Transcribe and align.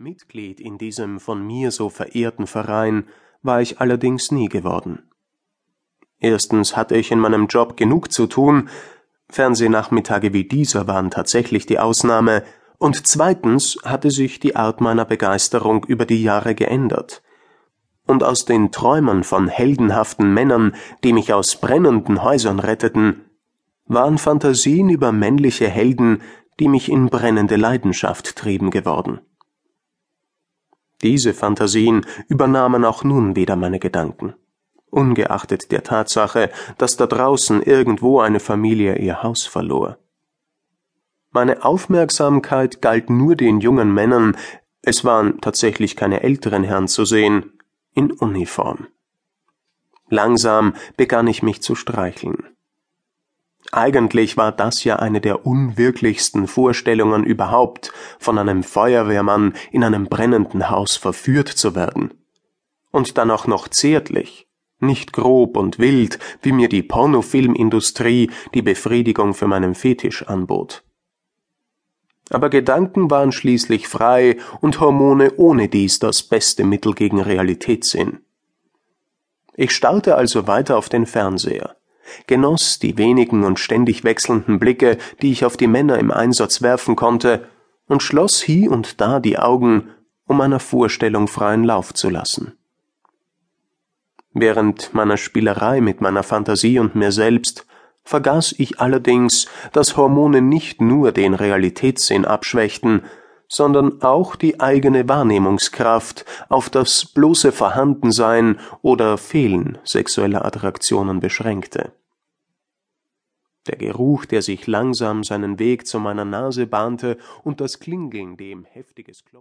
Mitglied 0.00 0.60
in 0.60 0.78
diesem 0.78 1.20
von 1.20 1.46
mir 1.46 1.70
so 1.70 1.90
verehrten 1.90 2.46
Verein 2.46 3.04
war 3.42 3.60
ich 3.60 3.80
allerdings 3.82 4.32
nie 4.32 4.48
geworden. 4.48 5.02
Erstens 6.18 6.74
hatte 6.74 6.96
ich 6.96 7.10
in 7.10 7.18
meinem 7.18 7.48
Job 7.48 7.76
genug 7.76 8.10
zu 8.10 8.26
tun, 8.26 8.70
Fernsehnachmittage 9.28 10.32
wie 10.32 10.44
dieser 10.44 10.86
waren 10.86 11.10
tatsächlich 11.10 11.66
die 11.66 11.78
Ausnahme, 11.78 12.44
und 12.78 13.06
zweitens 13.06 13.76
hatte 13.84 14.10
sich 14.10 14.40
die 14.40 14.56
Art 14.56 14.80
meiner 14.80 15.04
Begeisterung 15.04 15.84
über 15.84 16.06
die 16.06 16.22
Jahre 16.22 16.54
geändert. 16.54 17.22
Und 18.06 18.24
aus 18.24 18.46
den 18.46 18.72
Träumen 18.72 19.22
von 19.22 19.48
heldenhaften 19.48 20.32
Männern, 20.32 20.74
die 21.04 21.12
mich 21.12 21.34
aus 21.34 21.56
brennenden 21.56 22.22
Häusern 22.22 22.58
retteten, 22.58 23.26
waren 23.84 24.16
Fantasien 24.16 24.88
über 24.88 25.12
männliche 25.12 25.68
Helden, 25.68 26.22
die 26.58 26.68
mich 26.68 26.90
in 26.90 27.10
brennende 27.10 27.56
Leidenschaft 27.56 28.34
trieben 28.36 28.70
geworden. 28.70 29.20
Diese 31.02 31.32
Phantasien 31.32 32.04
übernahmen 32.28 32.84
auch 32.84 33.04
nun 33.04 33.36
wieder 33.36 33.56
meine 33.56 33.78
Gedanken, 33.78 34.34
ungeachtet 34.90 35.72
der 35.72 35.82
Tatsache, 35.82 36.50
dass 36.78 36.96
da 36.96 37.06
draußen 37.06 37.62
irgendwo 37.62 38.20
eine 38.20 38.40
Familie 38.40 38.98
ihr 38.98 39.22
Haus 39.22 39.46
verlor. 39.46 39.98
Meine 41.30 41.64
Aufmerksamkeit 41.64 42.82
galt 42.82 43.08
nur 43.08 43.36
den 43.36 43.60
jungen 43.60 43.94
Männern, 43.94 44.36
es 44.82 45.04
waren 45.04 45.40
tatsächlich 45.40 45.96
keine 45.96 46.22
älteren 46.22 46.64
Herren 46.64 46.88
zu 46.88 47.04
sehen, 47.04 47.52
in 47.94 48.10
Uniform. 48.12 48.88
Langsam 50.08 50.74
begann 50.96 51.28
ich 51.28 51.42
mich 51.42 51.62
zu 51.62 51.74
streicheln. 51.74 52.44
Eigentlich 53.72 54.36
war 54.36 54.50
das 54.50 54.82
ja 54.82 54.96
eine 54.96 55.20
der 55.20 55.46
unwirklichsten 55.46 56.48
Vorstellungen 56.48 57.24
überhaupt, 57.24 57.92
von 58.18 58.36
einem 58.38 58.64
Feuerwehrmann 58.64 59.54
in 59.70 59.84
einem 59.84 60.06
brennenden 60.06 60.70
Haus 60.70 60.96
verführt 60.96 61.48
zu 61.48 61.76
werden. 61.76 62.14
Und 62.90 63.16
dann 63.16 63.30
auch 63.30 63.46
noch 63.46 63.68
zärtlich, 63.68 64.48
nicht 64.80 65.12
grob 65.12 65.56
und 65.56 65.78
wild, 65.78 66.18
wie 66.42 66.50
mir 66.50 66.68
die 66.68 66.82
Pornofilmindustrie 66.82 68.30
die 68.54 68.62
Befriedigung 68.62 69.34
für 69.34 69.46
meinen 69.46 69.76
Fetisch 69.76 70.26
anbot. 70.26 70.82
Aber 72.28 72.50
Gedanken 72.50 73.10
waren 73.10 73.30
schließlich 73.30 73.86
frei 73.86 74.36
und 74.60 74.80
Hormone 74.80 75.34
ohne 75.36 75.68
dies 75.68 76.00
das 76.00 76.24
beste 76.24 76.64
Mittel 76.64 76.94
gegen 76.94 77.20
Realitätssinn. 77.20 78.20
Ich 79.54 79.72
starrte 79.72 80.16
also 80.16 80.46
weiter 80.48 80.76
auf 80.76 80.88
den 80.88 81.06
Fernseher 81.06 81.76
genoss 82.26 82.78
die 82.78 82.98
wenigen 82.98 83.44
und 83.44 83.58
ständig 83.58 84.04
wechselnden 84.04 84.58
Blicke, 84.58 84.98
die 85.22 85.32
ich 85.32 85.44
auf 85.44 85.56
die 85.56 85.66
Männer 85.66 85.98
im 85.98 86.10
Einsatz 86.10 86.62
werfen 86.62 86.96
konnte, 86.96 87.48
und 87.86 88.02
schloss 88.02 88.40
hie 88.40 88.68
und 88.68 89.00
da 89.00 89.18
die 89.18 89.38
Augen, 89.38 89.90
um 90.26 90.36
meiner 90.36 90.60
Vorstellung 90.60 91.26
freien 91.26 91.64
Lauf 91.64 91.92
zu 91.92 92.08
lassen. 92.08 92.56
Während 94.32 94.94
meiner 94.94 95.16
Spielerei 95.16 95.80
mit 95.80 96.00
meiner 96.00 96.22
Fantasie 96.22 96.78
und 96.78 96.94
mir 96.94 97.10
selbst 97.10 97.66
vergaß 98.04 98.54
ich 98.58 98.80
allerdings, 98.80 99.46
dass 99.72 99.96
Hormone 99.96 100.40
nicht 100.40 100.80
nur 100.80 101.12
den 101.12 101.34
Realitätssinn 101.34 102.24
abschwächten, 102.24 103.02
sondern 103.50 104.00
auch 104.00 104.36
die 104.36 104.60
eigene 104.60 105.08
Wahrnehmungskraft 105.08 106.24
auf 106.48 106.70
das 106.70 107.04
bloße 107.04 107.50
Vorhandensein 107.52 108.60
oder 108.80 109.18
Fehlen 109.18 109.76
sexueller 109.84 110.44
Attraktionen 110.44 111.20
beschränkte. 111.20 111.92
Der 113.66 113.76
Geruch, 113.76 114.24
der 114.24 114.40
sich 114.40 114.66
langsam 114.66 115.24
seinen 115.24 115.58
Weg 115.58 115.86
zu 115.86 116.00
meiner 116.00 116.24
Nase 116.24 116.66
bahnte, 116.66 117.18
und 117.42 117.60
das 117.60 117.78
Klingeln, 117.78 118.36
dem 118.36 118.64
heftiges 118.64 119.24
Klopfen 119.24 119.38